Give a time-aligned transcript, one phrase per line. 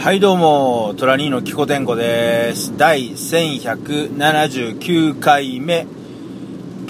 [0.00, 2.74] はいどうも、トラニーのキコテンコです。
[2.78, 5.86] 第1179回目。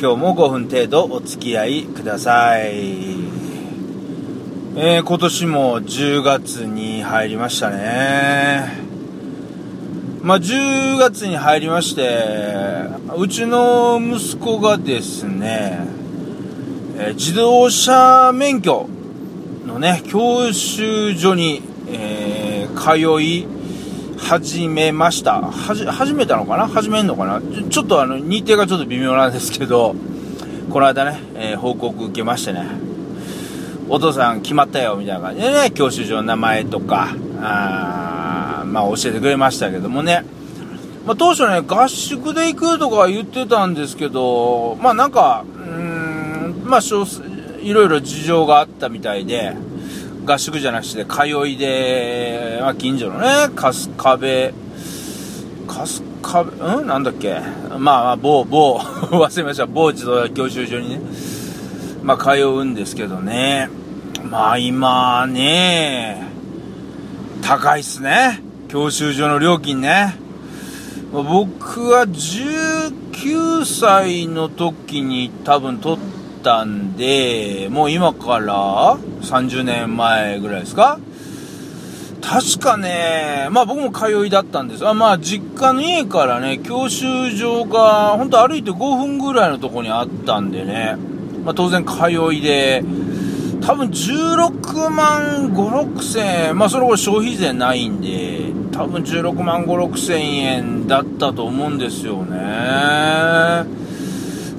[0.01, 2.71] 今日も5分程度お付き合いください。
[4.77, 8.79] えー、今年も10月に入りましたね。
[10.23, 12.87] まあ、10月に入りまして、
[13.17, 15.81] うちの息子がですね、
[16.97, 18.89] え自動車免許
[19.67, 22.30] のね、教習所に、えー
[22.71, 23.47] 通い
[24.19, 25.41] 始めました。
[25.41, 26.69] はじ、始めたのかな？
[26.69, 27.41] 始めんのかな？
[27.71, 29.95] ちょっとあの、日程がちょっと微妙なんですけど、
[30.71, 32.67] この間ね、えー報告受けましてね、
[33.89, 37.09] お父さん決まったよ、みたいな感じでね、教習所の名前とか、
[37.41, 40.25] あまあ教えてくれましたけどもね、
[41.07, 47.23] まあ、当初ね、合宿で行くとか言ってたんですけど、まあなんか、うん、まあ少数、
[47.63, 49.57] いろいろ事情があったみたいで、
[50.27, 54.55] 合宿じゃなくて通いで、まあ近所のね、春日部、
[55.67, 55.87] 春
[56.23, 56.87] 日部、うん？
[56.87, 57.41] なんだっけ？
[57.71, 58.79] まあまあ、某、某、
[59.11, 61.01] 忘れました、某自動教習所にね、
[62.03, 63.69] まあ通うんですけどね、
[64.31, 66.27] まあ今ね、
[67.43, 70.17] 高いっすね、教習所の料金ね。
[71.13, 75.99] 僕は19歳の時に多分取っ
[76.43, 80.99] たんで、もう今から30年前ぐらいですか？
[82.23, 84.87] 確かね、まあ僕も通いだったんです。
[84.87, 90.97] あまあ実家の家からね、教習所が本当歩いて5分ぐらいのとこにあったんでね、
[91.45, 92.85] まあ当然通いで、
[93.63, 102.37] 多分16万5、6千円、まあそれこそ消費税ないんで、多分16万5、6千円だったと思うんですよね。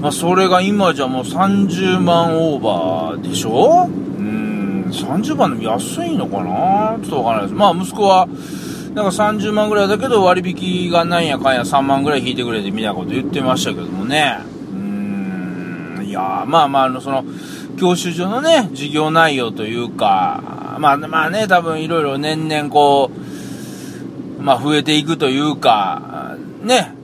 [0.01, 3.85] まあそれが今じゃもう30万オーバーでしょ？
[3.85, 6.97] うん、30万でも安いのかな？
[7.01, 7.53] ちょっとわからないです。
[7.55, 8.27] まあ息子は、
[8.95, 14.39] なんか30万ぐらいだけど割引がなんやかんや3万ぐらい引いてくれてみたいなこと言ってましたけどもね。
[14.71, 17.23] うん、いやまあまああのその、
[17.79, 23.11] 教習所のね、授業内容というか、まあまあね、多分いろいろ年々こ
[24.39, 26.95] う、まあ増えていくというか、ね、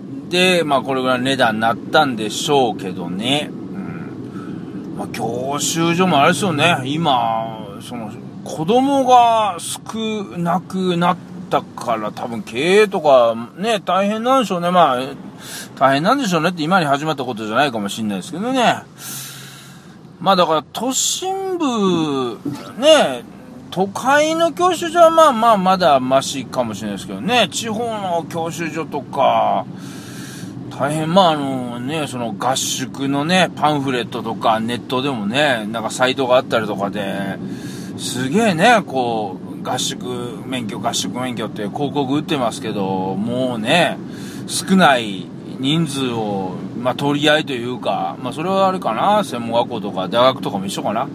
[0.66, 3.50] まあこれぐらいの値段になったんでしょうけどね。
[3.52, 4.96] うん。
[4.98, 8.12] まあ教習所もあれですよね、今、その、
[8.44, 11.18] 子供が少なくなっ
[11.50, 14.72] たから多分経営とかね、大変なんでしょうね。
[14.72, 15.00] まあ、
[15.78, 18.84] 大変なんでしょうねって今に始まったことじゃないかもしれないですけどね。
[20.20, 22.40] まあだから都心部、
[22.80, 23.24] ね、
[23.70, 29.66] 都会の教習所はまあまあまだマシかもしれないですけどね、地方の教習所とか、
[30.80, 37.40] 大変まああのね、その合宿のね、パンフレットとかネットでもね、なんかサイトがあったりとかで、
[37.98, 40.06] すげえね、こう、合宿
[40.46, 43.98] 免許、合宿免許って広告打ってますけど、もうね、
[44.46, 45.26] 少ない
[45.60, 51.08] 人数を、まあ、取り合いというか、まあ、それはあれかな、専門学校とか大学とかも一緒かな。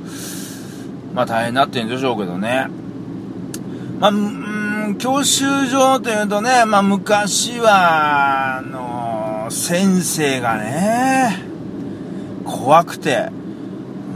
[1.15, 2.67] まあ、大変になってるんでしょうけどね。
[4.01, 9.12] まあ、うーん、教習所というとね、まあ、昔は、あの、
[9.53, 11.39] 先生がね、
[12.45, 13.29] 怖くて、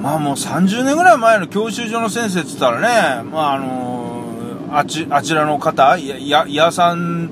[0.01, 7.31] まあもう30年ぐらい前の教習所の先生って言ったらね、まああのあち、あちらの方、や、や、屋さん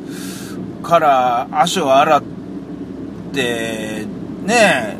[0.83, 2.23] から足を洗っ
[3.33, 4.07] て、
[4.45, 4.99] ね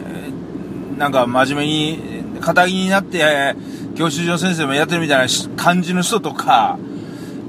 [0.97, 3.55] なんか真面目に、肩着になって、
[3.97, 6.79] 教習所の先生もやってるみたいな感じの人とか、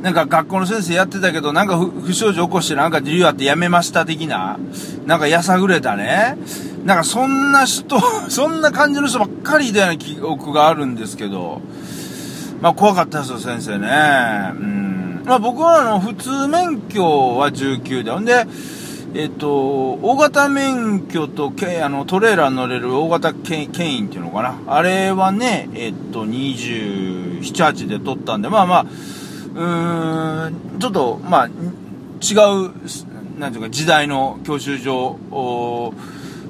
[0.05, 4.59] なんか学校の先生やってたけど、なんか不祥事起こしてなんか理由あって辞めました的な、
[5.07, 6.37] なんかやさぐれたね。
[6.85, 7.99] なんかそんな人、
[8.29, 11.59] そんな感じの人ばっかりいたような記憶があるんですけど、
[12.61, 13.87] まあ怖かったですよ、先生ね。
[14.53, 15.23] うん。
[15.25, 18.45] まあ僕はあの、普通免許は19で、ほんで、
[19.15, 24.53] えっと、大型免許とけあのトレーラー乗れる大型け牽引っていうのかな。
[24.67, 28.85] あれはね、えっと、27、8で取ったんで、まあまあ、
[29.55, 31.55] うーん、ちょっと、まあ、違う、
[33.39, 35.17] なんていうか、時代の教習所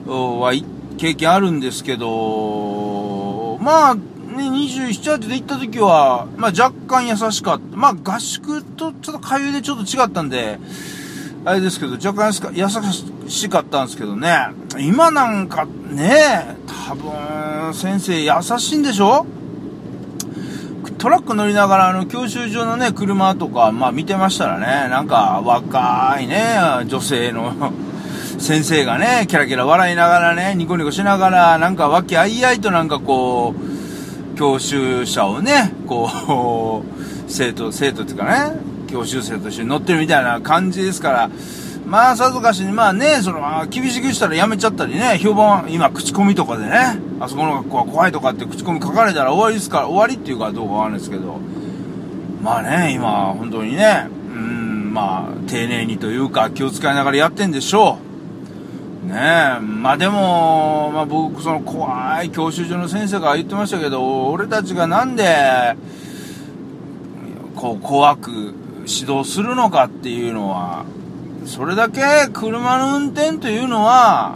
[0.07, 0.53] は
[0.97, 4.01] 経験あるんですけど、まあ、ね、
[4.49, 7.77] 27、8で行った時は、まあ若干優しかった。
[7.77, 10.59] まあ合宿とちょっと通いでちょっと違ったんで、
[11.45, 12.67] あれですけど、若干優
[13.29, 14.47] しかったんですけどね、
[14.79, 16.57] 今なんかね、
[16.89, 19.25] 多分、先生優しいんでしょ？
[21.05, 26.57] トラック乗りながら、あの、教習所のね、車とか、まあ見てましたらね、なんか若いね、
[26.87, 27.53] 女性の
[28.39, 41.29] 先生がね、キャラキャラ笑いながらね、ニコニコしながら、なんか和気あいあいとなんかこう、教習者をね、こう、生徒、生徒っていうかね、教習生として乗ってるみたいな感じですから、
[41.85, 51.39] まあ、さぞかしに、まあね、その、厳しくしたらやめちゃったりね、評判、今、口コミとかでね、あそこの学校は怖いとかって口コミ書かれたら終わりですから、終わりっていうかどうかわかんないですけど、
[52.41, 57.99] まあね、今、本当にね、うん、まあ、丁寧にというか、気を使いながらやってんでしょ
[59.03, 59.07] う。
[59.07, 59.13] ね
[59.57, 65.75] え、まあでも、まあ僕、その怖い教習所の先生が言ってましたけど、俺たちがなんで、
[67.55, 68.31] こう、怖く
[68.87, 70.85] 指導するのかっていうのは、
[71.45, 72.01] それだけ
[72.33, 74.35] 車の運転というのは、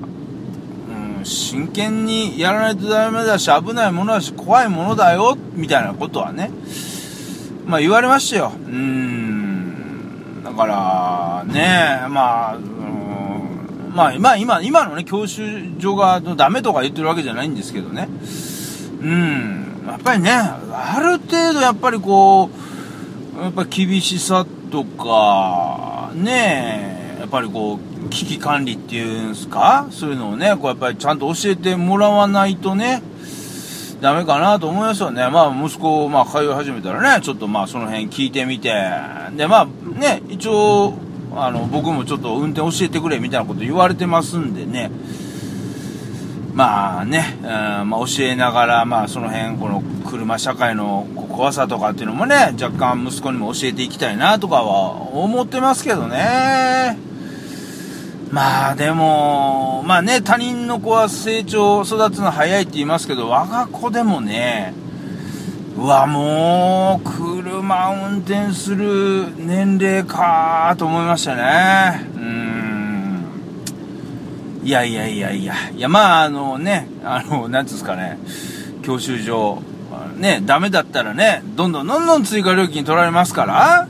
[1.17, 6.51] うん、真剣にやらないとダメだし、危ないものだし、怖いものだよ、みたいなことはね、
[7.65, 8.51] まあ言われましたよ。
[8.55, 10.43] うん。
[10.43, 18.07] だから、ね、まあ、うん、まあ、まあ今、今のね、教習所がダメとか言ってるわけじゃないんですけどね。
[19.01, 19.83] うん。
[19.87, 22.51] やっぱりね、ある程度やっぱりこ
[23.39, 26.98] う、やっぱ厳しさとか、ねや
[27.29, 29.87] っぱりこう、危機管理っていうんですか？
[29.91, 33.03] そういうのをね、こうやっぱりちゃんと教えてもらわないとね、
[34.01, 35.29] ダメかなと思いますよね。
[35.29, 38.73] まあ、息子、まあ、通い始めたらね、ちょっとまあ、その辺聞いてみて、
[39.35, 39.67] で、まあ、
[39.99, 40.93] ね、一応、
[41.35, 44.89] あの、僕もちょっと運転教えてくれみたいなこと言われてますんでね、
[46.53, 56.97] まあね、うん、まあ、教えながら、まあ、その辺、この車社会の怖さとかっていうのもね、若干息子にも教えていきたいなとかは思ってますけどね。
[58.31, 64.73] まあでも、まあね、他人の子は成長、育つの早いって言いますけど、我が子でもね、
[65.77, 72.05] うわ、もう、車運転する年齢かと思いましたね。
[72.15, 73.23] うん。
[74.63, 75.55] いやいやいやいや。
[75.73, 78.19] いや、まあ、あのね、あの、なんつうんですかね、
[78.83, 79.63] 教習所、
[80.17, 83.87] ね、ダメだったらね、どんどんどんどん追加料金取られますから、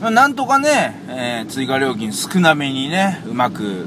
[0.00, 3.86] なんとかね、えー、追加料金少なめにね、うまく、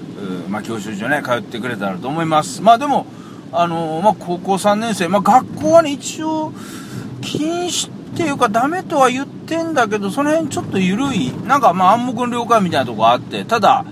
[0.49, 2.61] まあ、教習所ね、通ってくれたらと思います。
[2.61, 3.05] まあでも、
[3.51, 6.51] あのー、まあ、高校3年生、まあ、学校はね、一応、
[7.21, 13.85] 禁止っていうか、ダメとは言ってんだけど、その辺ちょっと緩い、なんか、まあ、暗黙の了解みたいなとこあって、ただ、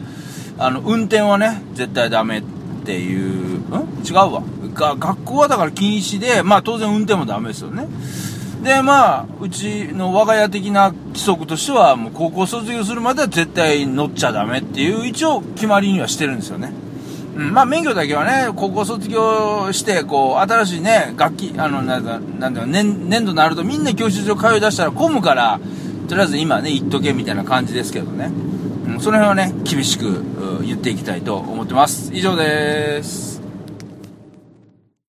[0.57, 2.43] あの、運転はね、絶対ダメっ
[2.85, 4.05] ていう、ん？
[4.05, 4.43] 違うわ。
[4.73, 7.87] が、学校はだから禁止で、まあ、当然運転もダメですよね。
[8.65, 16.71] で、まあ、うちの我が家的な規則としては、もう高校卒業するまでは絶対乗っちゃダメっていう、一応決まりにはしてるんですよね。
[17.35, 25.59] うん、まあ、免許だけはね、高校卒業して、こう、新しいね、楽器、あの、なんだ、なんだ年、年度になるとみんな教習所通い出したら混むから、
[26.07, 28.31] とりあえず今ね、言っとけみたいな感じですけどね。
[28.87, 30.23] うん、その辺はね、厳しく
[30.65, 32.11] 言っていきたいと思ってます。
[32.15, 33.34] 以上です。